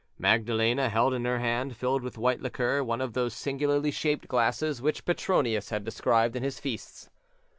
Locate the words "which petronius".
4.81-5.69